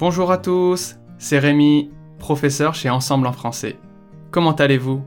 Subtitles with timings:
[0.00, 3.76] Bonjour à tous, c'est Rémi, professeur chez Ensemble en français.
[4.30, 5.04] Comment allez-vous?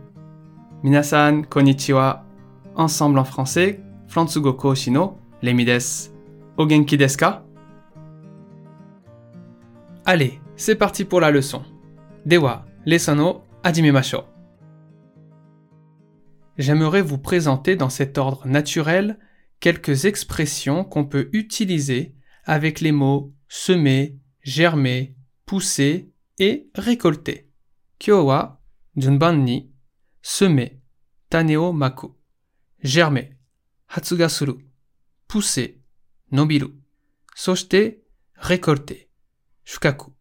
[0.83, 2.23] Minasan, konnichiwa.
[2.75, 6.11] Ensemble en français, Fransugo Koshi no Remi desu.
[6.57, 7.43] O genki desu ka?
[10.05, 11.63] Allez, c'est parti pour la leçon.
[12.27, 14.21] Dewa, lesson o hajimemashou.
[16.59, 19.17] J'aimerais vous présenter dans cet ordre naturel
[19.59, 22.13] quelques expressions qu'on peut utiliser
[22.45, 25.15] avec les mots semer, germer,
[25.45, 27.49] pousser et récolter.
[27.99, 28.61] Kyo wa
[28.95, 29.71] junban ni
[30.21, 30.81] semer,
[31.29, 32.11] tane o maku,
[32.83, 33.29] germer,
[33.87, 34.57] hatsuga suru,
[35.27, 35.81] pousser,
[36.31, 36.73] nobiru,
[37.35, 38.03] soshite
[38.35, 39.07] récolter,
[39.63, 40.11] shukaku,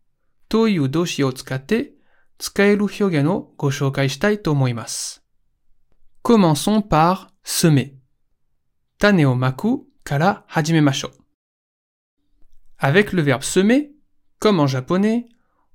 [0.48, 1.94] to iu doshi o tsukatte
[2.38, 5.20] tsukaeru hyogen o go shoukai shitai to omoimasu.
[6.22, 7.98] Commençons par semer.
[8.98, 11.10] Tane o maku kara hajimemashou.
[12.78, 13.91] Avec le verbe semer,
[14.42, 15.28] comme en japonais,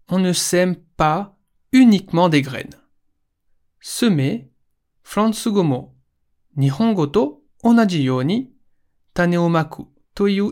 [0.10, 1.40] on ne sème pas
[1.72, 2.78] uniquement des graines.
[3.80, 4.52] Semer,
[5.04, 5.96] fransugo mo,
[6.58, 8.52] nihongo to onaji you ni
[9.14, 10.52] tane o maku to iu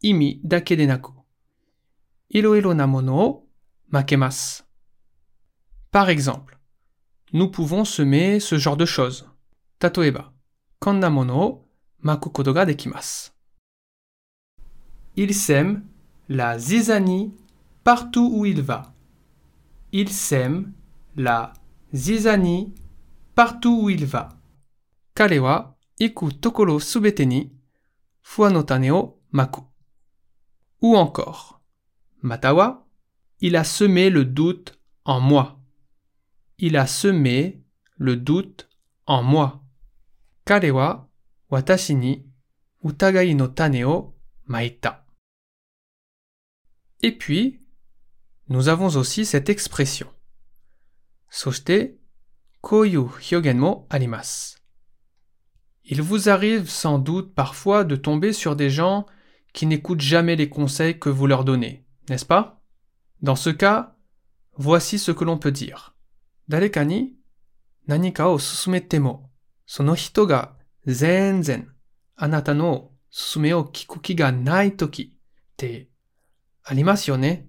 [0.00, 1.12] imi dake de naku.
[2.30, 2.72] Iroiro.
[5.90, 6.60] Par exemple,
[7.32, 9.28] nous pouvons semer ce genre de choses.
[9.80, 10.32] Tatoeba,
[10.78, 12.30] konna mono o maku.
[15.16, 15.82] Il sème
[16.28, 17.34] la zizanie
[17.86, 18.92] partout où il va.
[19.92, 20.72] Il sème
[21.14, 21.52] la
[21.94, 22.74] zizanie
[23.36, 24.28] partout où il va.
[25.14, 27.52] Kare wa iku tokoro subete ni
[28.22, 28.50] fua
[29.30, 29.60] maku.
[30.82, 31.60] Ou encore,
[32.22, 32.88] Matawa,
[33.40, 35.60] il a semé le doute en moi.
[36.58, 37.62] Il a semé
[37.98, 38.68] le doute
[39.06, 39.62] en moi.
[40.44, 41.08] Kare wa
[41.50, 42.26] watashi ni
[42.82, 43.84] utagai no tane
[44.48, 45.06] maita.
[47.00, 47.65] Et puis,
[48.48, 50.08] nous avons aussi cette expression.
[51.28, 51.98] Soshite,
[52.60, 54.58] koyu hyogen mo arimasu.
[55.84, 59.06] Il vous arrive sans doute parfois de tomber sur des gens
[59.52, 62.62] qui n'écoutent jamais les conseils que vous leur donnez, n'est-ce pas?
[63.20, 63.96] Dans ce cas,
[64.54, 65.96] voici ce que l'on peut dire.
[66.48, 67.18] Dareka ni
[67.88, 69.30] nanika o susumete mo,
[69.64, 71.66] sono hito ga zenzen
[72.16, 75.16] anata no susume o kiku ki ga nai toki
[75.56, 75.90] te
[76.64, 77.48] arimasu yo ne?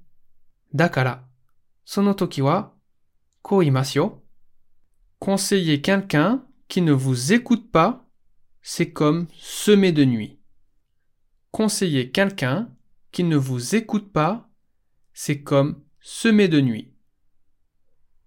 [0.74, 1.30] Dakara,
[1.84, 2.78] sono toki wa
[3.42, 4.24] ko imasu yo.
[5.20, 8.08] Conseiller quelqu'un qui ne vous écoute pas,
[8.62, 10.40] c'est comme semer de nuit.
[11.52, 12.70] Conseiller quelqu'un
[13.12, 14.50] qui ne vous écoute pas,
[15.14, 16.94] c'est comme semer de nuit.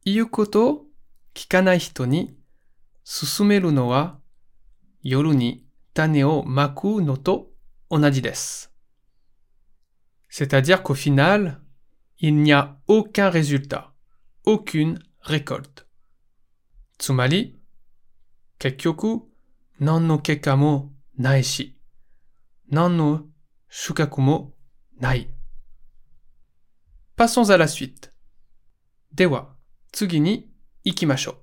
[0.07, 0.91] Iu koto
[1.35, 2.37] kikanai hito ni
[3.05, 4.23] susumeru no wa
[5.05, 7.55] yoru ni tane o maku no to
[7.91, 8.69] onaji desu.
[10.29, 11.61] C'est-à-dire qu'au final,
[12.21, 13.95] il n'y a aucun résultat,
[14.45, 15.87] aucune récolte.
[16.99, 17.59] Tsumari,
[18.59, 19.33] kekkyoku,
[19.81, 20.93] nan no kekka mo
[25.01, 25.31] nai.
[27.17, 28.13] Passons à la suite.
[29.13, 29.59] Dewa,
[29.93, 30.53] tsugi ni
[30.85, 31.35] ikimashou.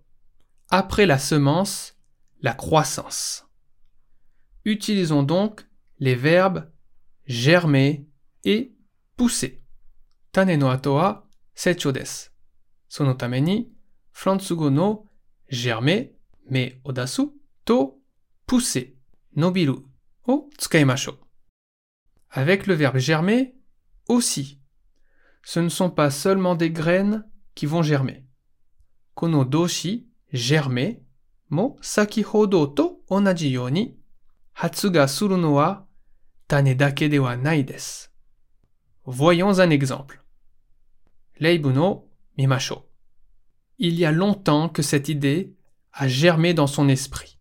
[0.70, 1.96] Après la semence,
[2.42, 3.46] la croissance.
[4.66, 5.68] Utilisons donc
[6.00, 6.72] les verbes
[7.26, 8.08] germer
[8.44, 8.76] et
[9.16, 9.64] pousser.
[10.32, 12.30] Tane no ato wa seichou desu.
[12.88, 13.70] Sono tame ni,
[14.12, 15.10] fransugo no
[15.50, 16.12] germer,
[16.50, 17.34] me o dasu,
[17.66, 18.02] to
[18.46, 18.96] pousser,
[19.36, 19.86] nobiru
[20.28, 21.18] o tsukaimashou.
[22.32, 23.56] Avec le verbe germer,
[24.08, 24.60] aussi.
[25.44, 28.26] Ce ne sont pas seulement des graines qui vont germer.
[29.16, 31.04] Kono doshi, germer,
[31.50, 33.98] mo sakihodo to onaji you ni,
[34.54, 35.88] hatsu ga suru no wa
[36.48, 38.07] tane dake de wa nai desu.
[39.10, 40.22] Voyons un exemple.
[41.40, 42.82] Leibu no mimashou.
[43.78, 45.56] Il y a longtemps que cette idée
[45.94, 47.40] a germé dans son esprit.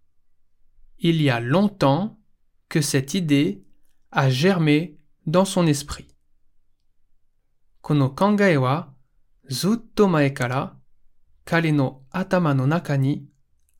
[1.00, 2.20] Il y a longtemps
[2.68, 3.64] que cette idée
[4.12, 6.06] a germé dans son esprit.
[7.80, 8.14] Kono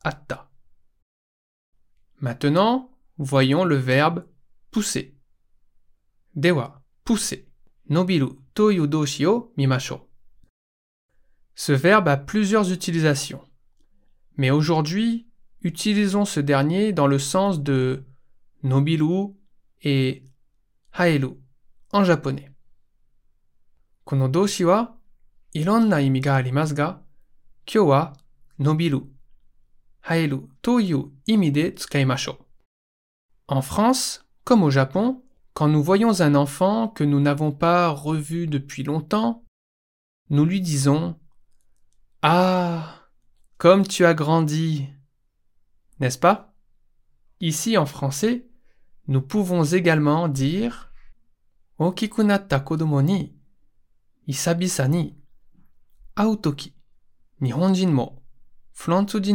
[0.03, 0.51] atta.
[2.19, 4.27] Maintenant, voyons le verbe
[4.71, 5.17] pousser.
[6.35, 7.46] Dewa, pousser.
[7.89, 9.99] Nobiru toyu doshi o mimashou.
[11.55, 13.41] Ce verbe a plusieurs utilisations.
[14.35, 15.27] Mais aujourd'hui,
[15.61, 18.03] utilisons ce dernier dans le sens de
[18.63, 19.33] nobiru
[19.81, 20.23] et
[20.93, 21.37] haeru
[21.91, 22.51] en japonais.
[33.47, 35.23] En France, comme au Japon,
[35.57, 39.43] quand nous voyons un enfant que nous n'avons pas revu depuis longtemps,
[40.29, 41.19] nous lui disons
[42.21, 43.07] Ah,
[43.57, 44.87] comme tu as grandi
[45.99, 46.53] N'est-ce pas?
[47.39, 48.47] Ici en français,
[49.07, 50.93] nous pouvons également dire
[51.79, 53.35] Okikunatta kodomo ni
[54.27, 55.17] isabisa ni
[56.19, 56.75] au toki
[57.41, 58.21] nihonjin mo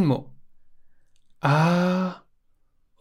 [0.07, 0.33] mo.
[1.41, 2.25] Ah,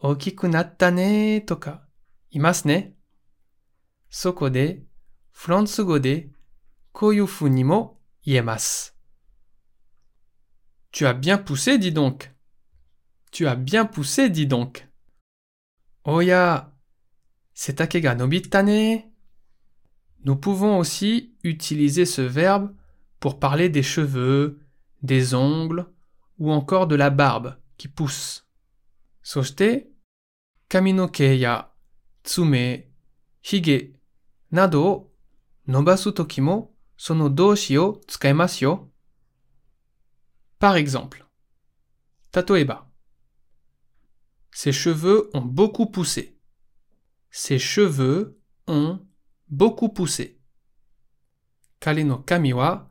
[0.00, 1.88] okikunatta ne toka
[2.32, 3.01] imasu ne?
[4.14, 4.84] Sokode,
[5.32, 6.28] Fransugo de.
[10.92, 12.30] Tu as bien poussé, dis donc.
[13.30, 14.86] Tu as bien poussé, dis donc.
[16.04, 16.76] Oya,
[17.54, 18.98] setake ga nobita ne.
[20.24, 22.76] Nous pouvons aussi utiliser ce verbe
[23.18, 24.60] pour parler des cheveux,
[25.00, 25.86] des ongles
[26.38, 28.46] ou encore de la barbe qui pousse.
[29.22, 29.86] Soshite,
[30.68, 31.74] kaminoke ya
[32.24, 32.84] tsume,
[33.42, 34.01] hige
[34.51, 35.11] などを
[35.67, 38.89] 伸ばすときもその動詞を使いますよ。
[40.59, 41.25] Par exemple,
[42.33, 42.85] 例えば、
[44.51, 46.35] Ses cheveux ont beaucoup poussé.
[47.29, 48.99] Ses cheveux ont
[49.49, 50.37] beaucoup poussé.
[51.79, 52.87] 彼の髪は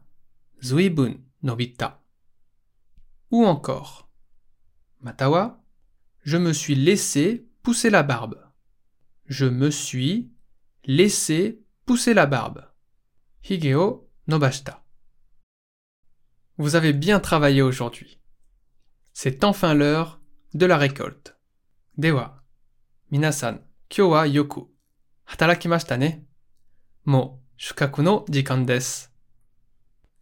[0.62, 1.98] 随分伸びた。
[3.32, 4.04] Ou encore,
[5.00, 5.58] または、
[6.24, 8.36] Je me suis laissé pousser la barbe.
[9.26, 10.30] Je me suis
[10.85, 12.65] laissé pousser la barbe.
[13.43, 14.83] Hige o nobashita.
[16.57, 18.19] Vous avez bien travaillé aujourd'hui.
[19.13, 20.21] C'est enfin l'heure
[20.53, 21.37] de la récolte.
[21.97, 22.43] Dewa,
[23.11, 24.69] minasan, kyo wa yoku
[25.25, 26.25] hatarakimashita ne?
[27.05, 28.65] Mo shukaku no jikan.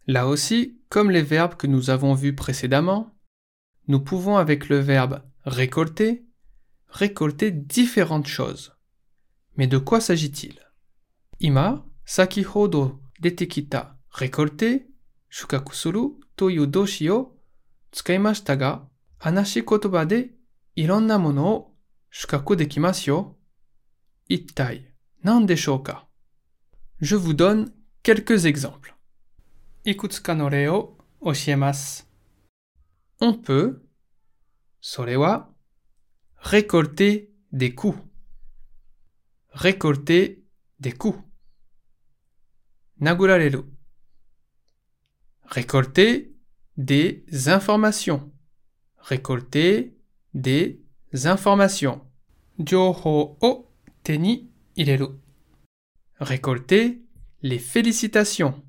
[0.06, 3.14] Là aussi, comme les verbes que nous avons vus précédemment,
[3.86, 6.26] nous pouvons avec le verbe récolter
[6.90, 8.74] récolter différentes choses.
[9.60, 10.58] Mais de quoi s'agit-il?
[11.38, 14.88] Ima, sakihodo detekita récolté,
[15.28, 17.36] shukakusuru toyu doshi o
[17.90, 20.30] tsukaimashita ga, hanashi kotoba de
[20.76, 21.76] ironna mono
[22.08, 23.38] shukaku dekimasu yo?
[24.30, 25.46] Ittai, nan
[25.84, 26.08] ka
[27.02, 27.70] Je vous donne
[28.02, 28.96] quelques exemples.
[29.84, 30.96] Ikutsuka no re o.
[33.20, 33.82] On peut,
[34.80, 35.54] solewa,
[36.38, 38.09] récolter des coups.
[39.52, 40.44] Récolter
[40.78, 41.18] des coups.
[43.00, 43.64] Nagurareru.
[45.42, 46.36] Récolter
[46.76, 48.32] des informations.
[48.98, 49.96] Récolter
[50.34, 50.80] des
[51.24, 52.06] informations.
[52.64, 53.74] Jouhou o
[54.04, 55.18] te ni ireru.
[56.20, 57.02] Récolter
[57.42, 58.64] les félicitations.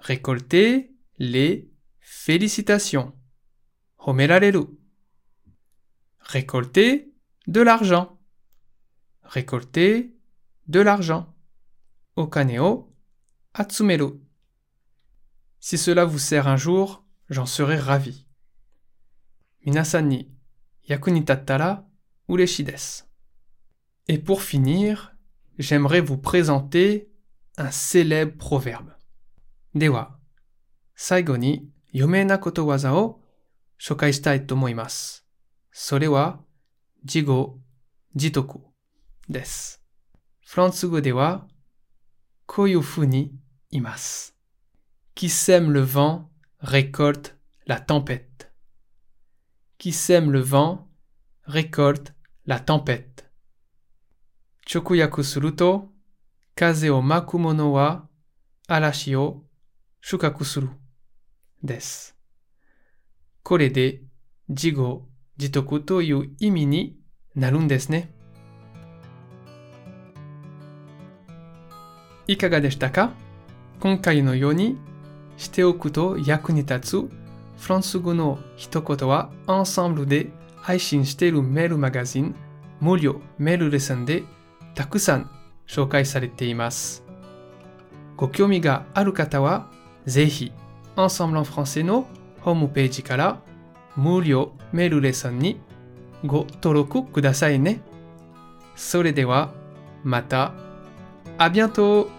[0.00, 1.70] Récolter les
[2.00, 3.14] félicitations.
[3.98, 4.64] Homerareru.
[6.18, 7.14] Récolter
[7.46, 8.17] de l'argent
[9.38, 10.16] récolter
[10.66, 11.24] de l'argent.
[12.16, 12.92] Okaneo
[13.54, 14.10] atsumeru.
[15.60, 18.26] Si cela vous sert un jour, j'en serai ravi.
[19.64, 20.28] Minasan ni
[20.88, 21.88] yakunitattara
[22.28, 23.04] ureshides.
[24.08, 25.14] Et pour finir,
[25.58, 27.12] j'aimerais vous présenter
[27.56, 28.92] un célèbre proverbe.
[29.74, 30.20] Dewa,
[30.94, 33.20] saigo ni yume na kotowaza o
[33.76, 34.12] shokai
[34.46, 35.22] tomoimasu.
[35.70, 36.44] Sore wa
[37.04, 37.60] jigo
[38.16, 38.67] jitoku.
[39.29, 39.81] です。
[40.45, 41.47] フランス語では、
[42.45, 43.33] こういうふうに
[43.71, 44.35] 言います。
[45.15, 46.25] Qui sème le vent
[46.61, 48.49] récolte la tempête.
[49.79, 50.87] Qui sème le vent
[51.47, 52.13] récolte
[52.45, 53.25] la tempête.
[54.65, 55.89] 直訳すると、
[56.55, 58.07] 風を巻く者は
[58.67, 59.43] 嵐を
[60.01, 60.69] 収穫する。
[61.63, 62.15] です。
[63.41, 64.01] これで、
[64.49, 66.99] 自業、自得という意味に
[67.35, 68.13] なるんですね。
[72.28, 73.12] いかがでしたか？
[73.80, 74.76] 今回のように
[75.38, 77.10] しておくと役に立つ
[77.58, 82.34] フランス語の一言はアンサンブルで配信しているメールマガジン
[82.82, 84.24] 無料メールレッスンで
[84.74, 85.30] たくさん
[85.66, 87.02] 紹介されています。
[88.14, 89.70] ご興味がある方は
[90.04, 90.52] ぜひ
[90.96, 92.06] Ensemble en français の
[92.42, 93.40] ホームページから
[93.96, 95.60] 無料メールレッスンに
[96.26, 97.80] ご登録くださいね。
[98.76, 99.50] それでは
[100.04, 100.52] また。
[101.38, 102.17] あ bientôt!